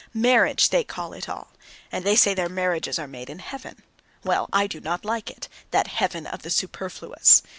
[0.15, 1.51] Marriage they call it all;
[1.91, 3.83] and they say their marriages are made in heaven.
[4.23, 7.43] Well, I do not like it, that heaven of the superfluous!